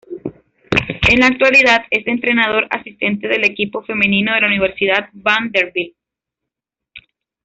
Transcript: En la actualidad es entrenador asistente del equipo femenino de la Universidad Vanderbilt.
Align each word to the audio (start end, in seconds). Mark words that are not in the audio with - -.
En 1.11 1.19
la 1.19 1.27
actualidad 1.27 1.83
es 1.91 2.07
entrenador 2.07 2.65
asistente 2.71 3.27
del 3.27 3.43
equipo 3.45 3.83
femenino 3.83 4.33
de 4.33 4.41
la 4.41 4.47
Universidad 4.47 5.07
Vanderbilt. 5.13 5.93